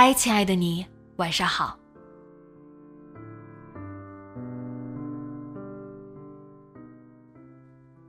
[0.00, 1.76] 嗨，亲爱的你，晚上好。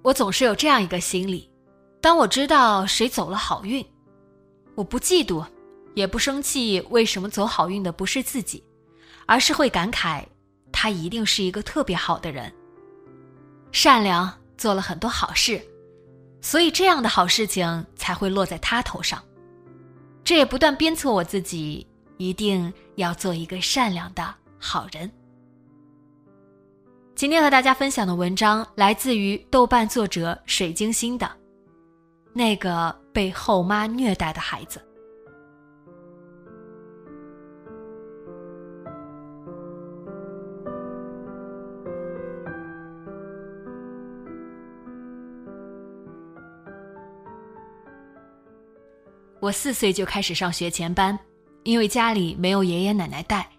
[0.04, 1.52] 我总是有这样一个心理：
[2.00, 3.84] 当我知道谁走了好运，
[4.76, 5.44] 我不嫉妒，
[5.96, 6.80] 也不生气。
[6.92, 8.64] 为什么走好运的不是自己，
[9.26, 10.24] 而是会感慨
[10.72, 12.54] 他一定是一个特别好的人，
[13.72, 15.60] 善良，做了很多好事，
[16.40, 19.20] 所以这样的好事情才会落在他头上。
[20.30, 25.12] 这也不断鞭策我自己，一定要做一个善良的好人。
[27.16, 31.26] 今天和大家分享的文章来自于豆瓣作者水晶星的
[32.32, 34.80] 《那个被后妈虐待的孩子》。
[49.40, 51.18] 我四岁就开始上学前班，
[51.64, 53.50] 因为家里没有爷爷奶奶带，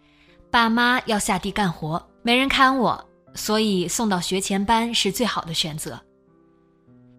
[0.51, 6.01] 爸妈要下地干活，没人看我，所以送到学前班是最好的选择。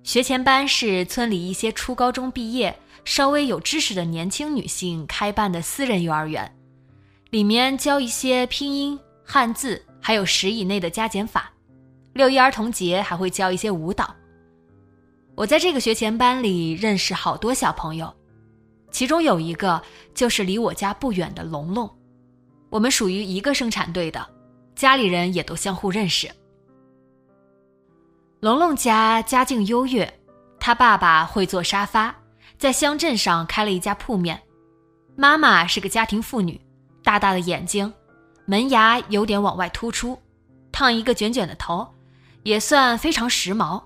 [0.04, 6.52] 学前班是村里一些初高中毕业、稍微有知识的年轻女性开办的私人幼儿园，
[7.30, 11.52] 里面教一些拼音、汉字，还有十以内的加减法。
[12.14, 14.14] 六一儿童节还会教一些舞蹈。
[15.36, 18.14] 我在这个学前班里认识好多小朋友。
[18.92, 19.82] 其中有一个
[20.14, 21.90] 就是离我家不远的龙龙，
[22.70, 24.28] 我们属于一个生产队的，
[24.76, 26.30] 家里人也都相互认识。
[28.42, 30.12] 龙龙家家境优越，
[30.60, 32.14] 他爸爸会做沙发，
[32.58, 34.42] 在乡镇上开了一家铺面，
[35.16, 36.60] 妈妈是个家庭妇女，
[37.04, 37.92] 大大的眼睛，
[38.46, 40.20] 门牙有点往外突出，
[40.72, 41.88] 烫一个卷卷的头，
[42.44, 43.82] 也算非常时髦。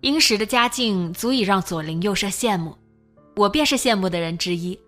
[0.00, 2.74] 殷实的家境足以让左邻右舍羡慕。
[3.40, 4.78] 我便是羡慕的人之一。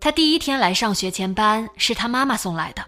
[0.00, 2.84] 他第一天来上学前班是他妈妈送来的，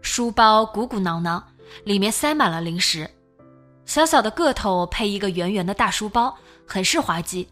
[0.00, 1.40] 书包鼓鼓囊囊，
[1.84, 3.08] 里面塞满了零食。
[3.86, 6.36] 小小的个头配一个圆圆的大书包，
[6.66, 7.48] 很是滑稽。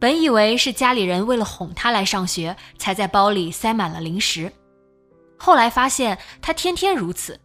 [0.00, 4.50] 本以为是家里人为了哄他来上学，才在包里塞满了零食。
[5.36, 7.38] 后来发现他天天如此，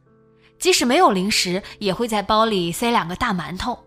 [0.58, 3.78] 即使没有零食，也会在包里塞两个大馒头。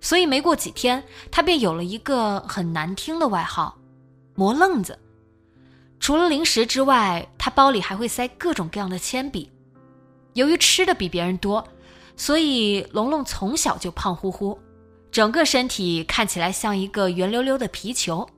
[0.00, 3.76] 所以没过几天，他便有了一个很难听的外号——
[4.34, 4.98] 磨愣子。
[6.00, 9.50] 除了零食之外，他包里还会塞各种各样的铅笔。
[10.34, 11.66] 由于吃的比别人多，
[12.16, 14.56] 所以龙龙从小就胖乎乎，
[15.10, 18.28] 整个身体看起来像一个圆溜溜的皮球，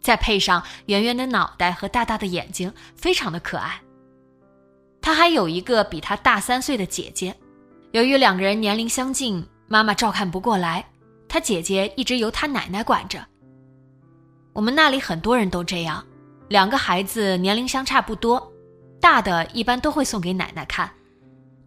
[0.00, 3.82] 再配上圆圆的脑袋和大大的眼睛，非常的可爱。
[5.02, 7.36] 他还有一个比他大三岁的姐姐，
[7.92, 10.86] 由于两个人年龄相近，妈妈照看不过来。
[11.34, 13.18] 他姐姐一直由他奶奶管着。
[14.52, 16.06] 我们那里很多人都这样，
[16.48, 18.52] 两个孩子年龄相差不多，
[19.00, 20.88] 大的一般都会送给奶奶看，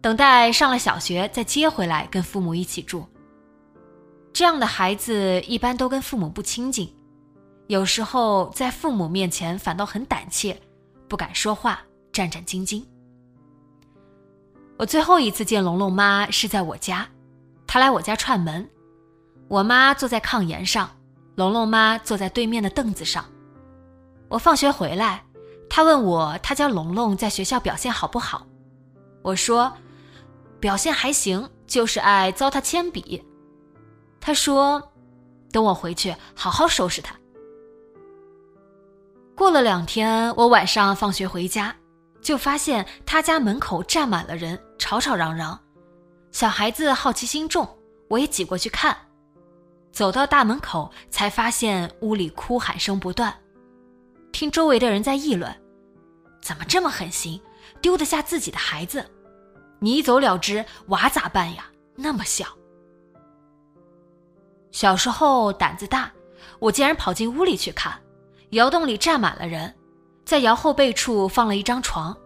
[0.00, 3.04] 等待上了小学再接回来跟父母一起住。
[4.32, 6.90] 这样的孩子一般都跟父母不亲近，
[7.66, 10.58] 有时候在父母面前反倒很胆怯，
[11.08, 12.82] 不敢说话，战战兢兢。
[14.78, 17.06] 我最后一次见龙龙妈是在我家，
[17.66, 18.66] 她来我家串门。
[19.48, 20.90] 我妈坐在炕沿上，
[21.34, 23.24] 龙龙妈坐在对面的凳子上。
[24.28, 25.24] 我放学回来，
[25.70, 28.46] 她问我，她家龙龙在学校表现好不好？
[29.22, 29.72] 我说，
[30.60, 33.24] 表现还行，就是爱糟蹋铅笔。
[34.20, 34.82] 她说，
[35.50, 37.16] 等我回去好好收拾他。
[39.34, 41.74] 过了两天，我晚上放学回家，
[42.20, 45.58] 就发现他家门口站满了人，吵吵嚷嚷。
[46.32, 47.66] 小孩子好奇心重，
[48.08, 48.94] 我也挤过去看。
[49.92, 53.34] 走到大门口，才发现屋里哭喊声不断。
[54.32, 55.54] 听周围的人在议论
[56.40, 57.40] ：“怎么这么狠心，
[57.80, 59.04] 丢得下自己的孩子？
[59.80, 61.66] 你一走了之，娃咋办呀？
[61.96, 62.46] 那么小。”
[64.70, 66.12] 小时候胆子大，
[66.58, 68.00] 我竟然跑进屋里去看，
[68.50, 69.74] 窑洞里站满了人，
[70.24, 72.16] 在窑后背处放了一张床，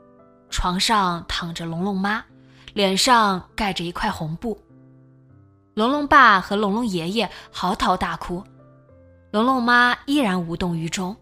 [0.50, 2.22] 床上躺着龙龙妈，
[2.74, 4.61] 脸上盖着一块红布。
[5.74, 8.44] 龙龙爸和龙龙爷爷嚎啕大哭，
[9.30, 11.16] 龙龙妈依然无动于衷。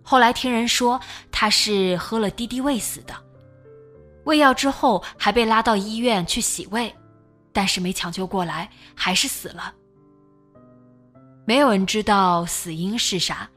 [0.00, 1.00] 后来听人说
[1.32, 3.14] 他是喝了敌敌畏死的，
[4.24, 6.94] 喂药之后还被拉到医院去洗胃，
[7.52, 9.74] 但是没抢救过来，还是死了。
[11.44, 13.50] 没有人知道死因是啥，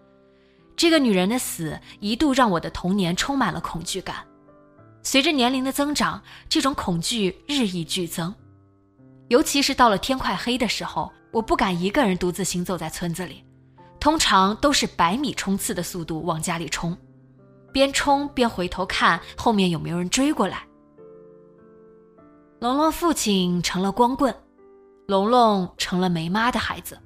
[0.75, 4.15] 这个女人的死一度让我的童年充满了恐惧感。
[5.04, 6.19] 随着年龄的增长，
[6.50, 8.33] 这种恐惧日益剧增。
[9.31, 13.42] 尤其是到了天快黑的时候，我不敢一个人独自行走在村子里，
[13.98, 16.98] 通常都是百米冲刺的速度往家里冲，
[17.72, 20.68] 边冲边回头看后面有没有人追过来。
[22.60, 24.36] 龙龙父亲成了光棍，
[25.07, 27.00] 龙龙成了没妈的孩子，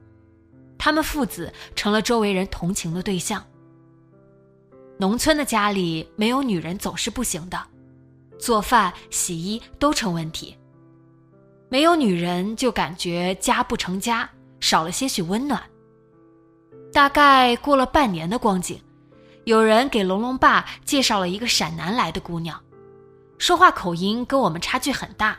[0.80, 3.46] 他们父子成了周围人同情的对象。
[4.98, 7.68] 农村的家里没有女人总是不行的，
[8.40, 10.58] 做饭、洗衣都成问题。
[11.76, 14.30] 没有女人，就感觉家不成家，
[14.62, 15.62] 少了些许温暖。
[16.94, 18.80] 大概过了半年的光景，
[19.44, 22.58] 有人给龙龙爸介绍了一个陕南来的姑娘，
[23.38, 25.38] 说话口音跟我们差距很大，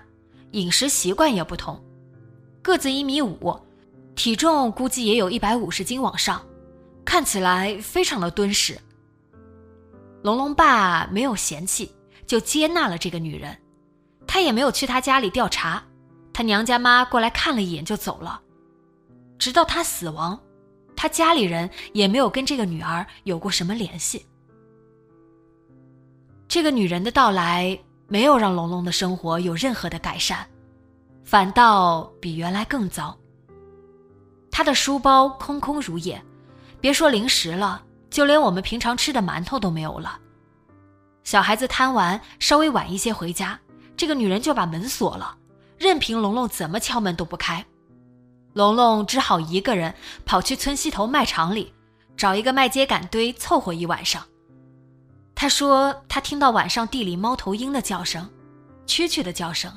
[0.50, 1.82] 饮食习惯也不同，
[2.60, 3.58] 个子一米五，
[4.14, 6.44] 体重估计也有一百五十斤往上，
[7.02, 8.78] 看起来非常的敦实。
[10.22, 11.90] 龙龙爸没有嫌弃，
[12.26, 13.56] 就接纳了这个女人，
[14.26, 15.82] 他也没有去她家里调查。
[16.36, 18.38] 他娘家妈过来看了一眼就走了，
[19.38, 20.38] 直到他死亡，
[20.94, 24.26] 他家里人也没有跟这个女儿有过什么联系。
[26.46, 30.44] 这个女人的到来没有让龙龙的生活有任何的改善，
[31.24, 33.16] 反倒比原来更糟。
[34.50, 36.22] 他的书包空空如也，
[36.82, 40.20] 别说零食了，就连我们平常吃的馒头都没有了。
[41.24, 43.58] 小孩子贪玩，稍微晚一些回家，
[43.96, 45.34] 这个女人就把门锁了。
[45.78, 47.64] 任凭龙龙怎么敲门都不开，
[48.54, 49.94] 龙龙只好一个人
[50.24, 51.74] 跑去村西头卖场里，
[52.16, 54.22] 找一个麦秸秆堆凑合一晚上。
[55.34, 58.26] 他说他听到晚上地里猫头鹰的叫声，
[58.86, 59.70] 蛐蛐的叫声，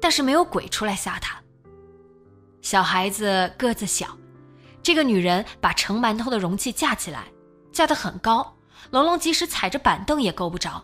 [0.00, 1.38] 但是没有鬼出来吓他。
[2.62, 4.16] 小孩子个子小，
[4.82, 7.26] 这个女人把盛馒头的容器架起来，
[7.70, 8.56] 架得很高，
[8.90, 10.82] 龙龙即使踩着板凳也够不着。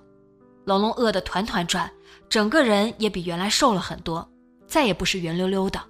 [0.67, 1.91] 龙龙饿得团团转。
[2.29, 4.29] 整个人也比原来瘦了很多，
[4.67, 5.81] 再也不是圆溜溜的。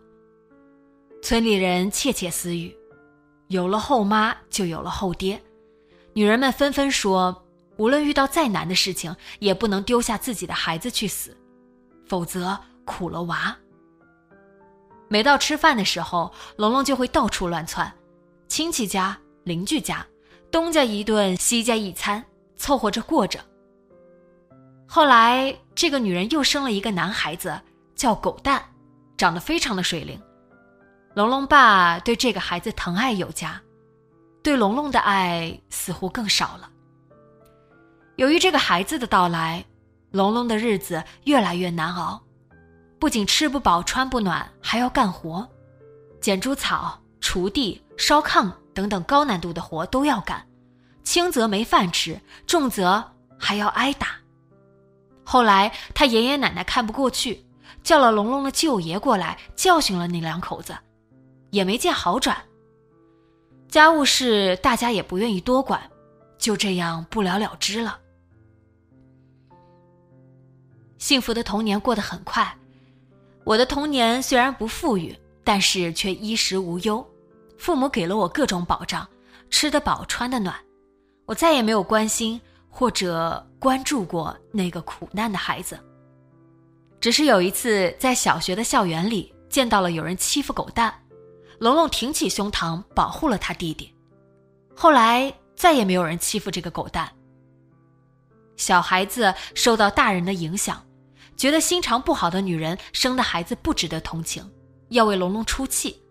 [1.21, 2.77] 村里人窃窃私语
[3.49, 5.41] ：“有了后妈，就有了后爹。”
[6.15, 7.45] 女人们纷纷说
[7.77, 11.37] ：“无论遇到再难的事情，也不能丢下自己的孩子去死，
[12.07, 13.57] 否则苦了娃。”
[15.11, 17.93] 每到吃饭的时候，龙龙就会到处乱窜，
[18.47, 20.07] 亲戚家、邻居家，
[20.51, 22.25] 东家一顿，西家一餐，
[22.57, 23.41] 凑合着过着。
[24.91, 27.61] 后来，这个女人又生了一个男孩子，
[27.95, 28.63] 叫狗蛋，
[29.19, 30.19] 长得非常的水灵。
[31.15, 33.61] 龙龙爸对这个孩子疼爱有加，
[34.43, 36.71] 对龙龙的爱似乎更少了。
[38.17, 39.63] 由于这个孩子的到来，
[40.11, 42.19] 龙龙的日子越来越难熬，
[42.99, 45.47] 不仅吃不饱穿不暖，还要干活，
[46.19, 50.43] 剪猪草、锄地、烧炕等等高难度的活都要干，
[51.05, 53.05] 轻则没饭吃，重则
[53.39, 54.09] 还要挨打。
[55.31, 57.45] 后来，他爷爷奶奶看不过去，
[57.83, 60.75] 叫了龙龙的舅爷过来教训了那两口子，
[61.51, 62.35] 也没见好转。
[63.69, 65.79] 家务事大家也不愿意多管，
[66.39, 67.99] 就这样不了了之了。
[70.97, 72.57] 幸福的童年过得很快，
[73.45, 77.07] 我的童年虽然不富裕，但是却衣食无忧，
[77.59, 79.07] 父母给了我各种保障，
[79.51, 80.57] 吃得饱，穿得暖，
[81.27, 82.41] 我再也没有关心。
[82.71, 85.79] 或者关注过那个苦难的孩子。
[87.01, 90.93] 只是有一次在小学的校园里见到了有人欺负狗蛋，
[91.59, 93.95] 龙龙挺起胸膛保护了他弟弟。
[94.75, 97.11] 后来再也没有人欺负这个狗蛋。
[98.57, 100.85] 小孩子受到大人的影响，
[101.37, 104.49] 觉得心肠不好的女人生的孩子不值得同情，
[104.89, 106.03] 要为龙龙出气。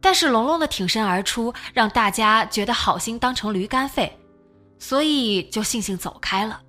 [0.00, 4.10] 但是龙龙的挺身而出，让大家觉得好心当成驴肝肺。
[4.80, 6.60] 所以就悻悻走开了。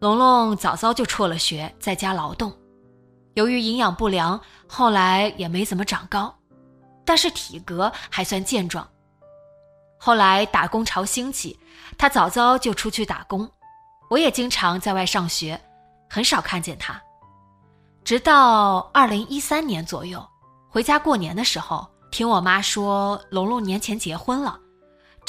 [0.00, 2.50] 龙龙早早就辍了学，在家劳动。
[3.34, 6.34] 由于营养不良，后来也没怎么长高，
[7.04, 8.88] 但是体格还算健壮。
[9.98, 11.58] 后来打工潮兴起，
[11.98, 13.46] 他早早就出去打工，
[14.08, 15.60] 我也经常在外上学，
[16.08, 16.98] 很少看见他。
[18.02, 20.26] 直到二零一三年左右，
[20.70, 24.58] 回家过年的时候，听我妈说龙龙年前结婚了，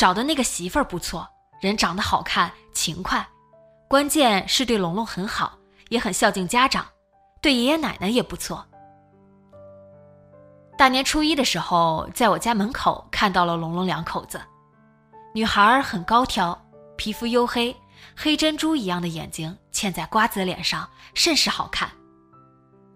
[0.01, 1.29] 找的那个媳妇儿不错，
[1.59, 3.23] 人长得好看，勤快，
[3.87, 5.55] 关键是对龙龙很好，
[5.89, 6.83] 也很孝敬家长，
[7.39, 8.65] 对爷爷奶奶也不错。
[10.75, 14.41] 大年初一的时候，在我家门口看到了龙龙两口子。
[15.35, 16.59] 女孩很高挑，
[16.97, 17.75] 皮肤黝黑，
[18.15, 21.87] 黑珍珠一样的眼睛嵌在瓜子脸上，甚是好看。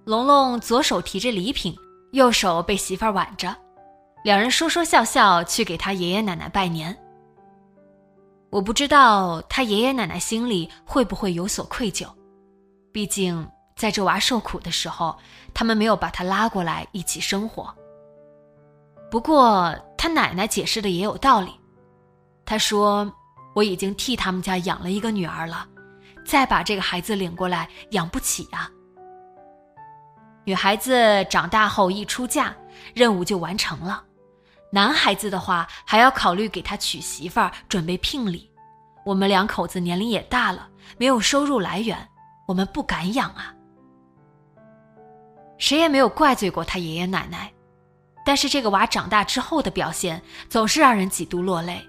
[0.06, 1.78] 龙龙左手提着礼品，
[2.14, 3.56] 右手被媳妇儿挽着，
[4.26, 6.98] 两人说说笑笑去给他爷爷奶奶拜年。
[8.50, 12.08] 我不知道他爷爷奶奶心里会不会有所愧疚，
[12.92, 15.16] 毕竟在这娃受苦的时候，
[15.54, 17.72] 他们没有把他拉过来一起生活。
[19.12, 21.52] 不过他奶奶解释的也有道理。
[22.48, 23.14] 他说
[23.54, 25.68] ：“我已经替他们家养了一个女儿了，
[26.26, 28.72] 再把这个孩子领过来养不起啊。
[30.46, 32.56] 女孩子长大后一出嫁，
[32.96, 34.04] 任务就完成了；
[34.76, 38.52] 男孩子的话，还要考虑给他娶媳妇儿，准备聘礼。
[39.06, 40.68] 我们两口子年龄也大了，
[40.98, 41.98] 没有收入来源，
[42.46, 43.56] 我们不敢养啊。
[45.58, 47.50] 谁也没有怪罪过他爷爷奶奶，
[48.26, 51.82] 但是这个娃长大之后的表现，总是让人几度落泪。”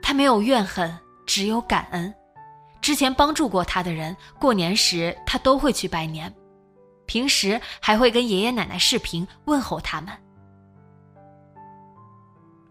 [0.00, 2.14] 他没有怨恨，只有感恩。
[2.80, 6.32] 之前帮助过他的人，过年时他都会去拜年，
[7.04, 10.16] 平时还会跟爷爷奶奶视频问候他们。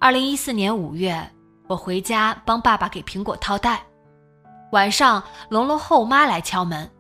[0.03, 1.31] 二零一四年五月，
[1.65, 3.81] 我回家帮爸爸给苹果套袋，
[4.74, 6.91] 晚上龙龙后妈来敲门，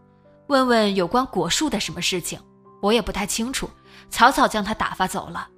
[0.47, 2.39] 问问有关果树的什么事情，
[2.81, 3.69] 我也不太清楚，
[4.09, 5.49] 草草将他打发走了。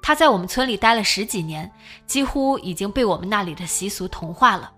[0.00, 1.70] 他在我们村里待了十几年，
[2.06, 4.72] 几乎已经被我们那里的习俗同化了，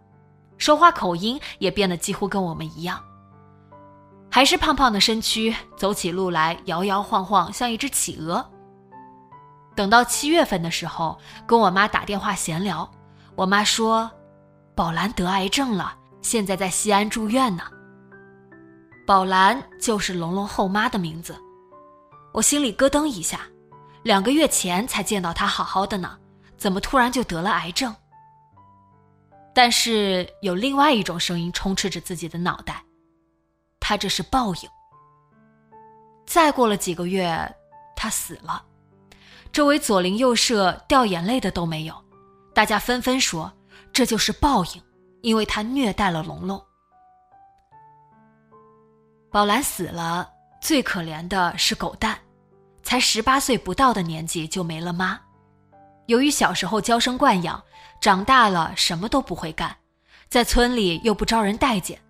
[0.58, 3.00] 说话口音也变得几乎跟我们一样。
[4.28, 8.44] 还是胖胖的身躯，走起路来摇摇晃晃，像一只企鹅。
[9.74, 12.90] 等到七月份的时候，跟我妈打电话闲聊，
[13.34, 14.10] 我妈说，
[14.74, 17.64] 宝兰得癌症了，现在在西安住院呢。
[19.06, 21.36] 宝兰就是龙龙后妈的名字，
[22.32, 23.40] 我心里咯噔一下。
[24.02, 26.16] 两个月前才见到他好好的呢，
[26.56, 27.94] 怎么突然就得了癌症？
[29.52, 32.82] 但是有另外一种声音充斥着自己的脑袋，
[33.80, 34.68] 他这是报应。
[36.24, 37.54] 再过了几个月，
[37.96, 38.62] 他死了，
[39.52, 41.94] 周围左邻右舍掉眼泪的都没有，
[42.54, 43.52] 大家纷纷说
[43.92, 44.82] 这就是报应，
[45.22, 46.62] 因为他虐待了龙龙。
[49.30, 50.28] 宝兰死了，
[50.60, 52.18] 最可怜的是狗蛋。
[52.82, 55.20] 才十八岁不到的年纪就没了妈，
[56.06, 57.62] 由于小时候娇生惯养，
[58.00, 59.76] 长大了什么都不会干，
[60.28, 62.00] 在村里又不招人待见，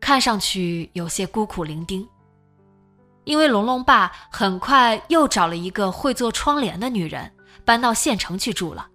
[0.00, 2.06] 看上去有些孤苦伶仃。
[3.26, 7.30] 因为龙龙爸很快又找了一个会做窗帘的女人，
[7.64, 8.86] 搬到县城去住了，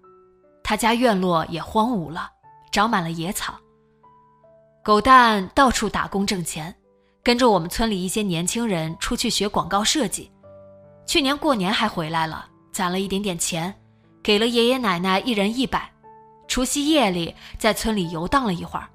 [0.64, 2.30] 他家院落也荒芜了，
[2.72, 3.54] 长满了野草。
[4.82, 6.74] 狗蛋到处打工挣钱，
[7.22, 10.32] 跟着我们村里一些年轻人出去学广告设计。
[11.06, 13.74] 去年过年还回来了，攒了一点点钱，
[14.24, 15.92] 给了爷爷奶奶一人一百。
[16.48, 18.88] 除夕夜里在村里游荡了一会儿，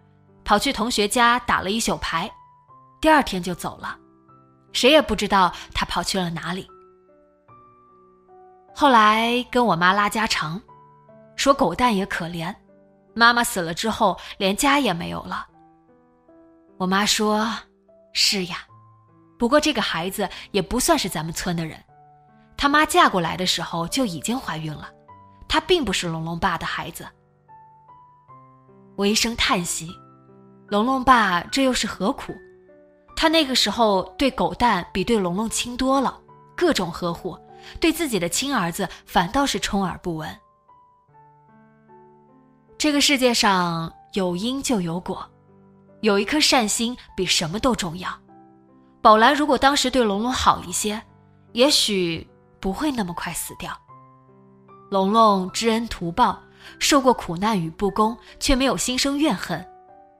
[0.44, 2.30] 跑去同学家打了一宿牌，
[3.02, 3.98] 第二天就走了，
[4.76, 6.68] 谁也不知道他跑去了哪里。
[8.74, 10.60] 后来跟我妈拉家常，
[11.34, 12.54] 说狗蛋也可怜，
[13.14, 15.46] 妈妈死了之后连家也没有了。
[16.76, 17.50] 我妈说
[18.12, 18.58] ：“是呀，
[19.38, 21.82] 不过这个孩子也不算是咱们村的人。”
[22.54, 24.90] 他妈嫁过来的时候就已经怀孕了，
[25.48, 27.08] 他并不是龙龙爸的孩子。
[28.94, 29.88] 我一声叹息，
[30.68, 32.34] 龙龙爸这又是何苦？
[33.16, 36.16] 他那个时候对狗蛋比对龙龙亲多了，
[36.54, 37.36] 各种呵护，
[37.80, 40.38] 对自己的亲儿子反倒是充耳不闻。
[42.78, 45.28] 这个世界上有因就有果，
[46.02, 48.08] 有一颗善心比什么都重要。
[49.02, 51.02] 宝兰如果当时对龙龙好一些，
[51.52, 52.24] 也许。
[52.58, 53.70] 不会那么快死掉。
[54.90, 56.42] 龙龙知恩图报，
[56.80, 59.64] 受过苦难与不公，却没有心生怨恨，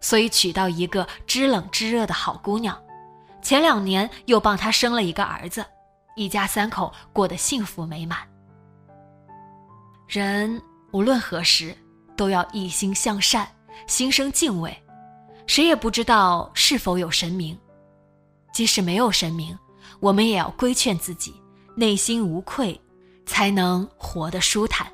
[0.00, 2.78] 所以娶到一个知冷知热的好姑娘。
[3.46, 5.64] 前两年又帮他生了一个儿子，
[6.16, 8.18] 一家三口过得幸福美满。
[10.08, 10.60] 人
[10.90, 11.72] 无论何时
[12.16, 13.46] 都要一心向善，
[13.86, 14.76] 心生敬畏。
[15.46, 17.56] 谁也不知道是否有神明，
[18.52, 19.56] 即使没有神明，
[20.00, 21.32] 我们也要规劝自己。
[21.76, 22.80] 内心无愧，
[23.26, 24.92] 才能活得舒坦。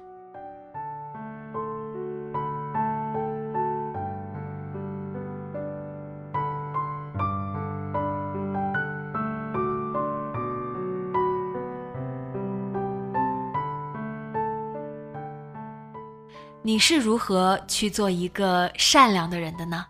[16.64, 19.84] 你是如何去做一个善良的人的呢？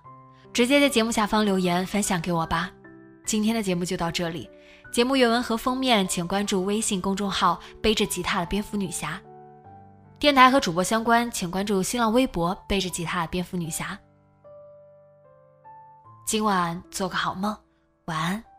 [0.54, 2.70] 直接在节目下方留言分享给我吧。
[3.26, 4.48] 今天的节目就到这里，
[4.90, 9.20] 节目原文和封面请关注微信公众号“背着吉他的蝙蝠女侠”。
[10.18, 13.98] 电台和主播相关，请关注新浪微博“背着吉他的蝙蝠女侠”。
[16.26, 17.54] 今晚做个好梦，
[18.06, 18.51] 晚安。